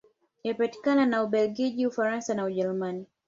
[0.43, 3.05] Imepakana na Ubelgiji, Ufaransa na Ujerumani.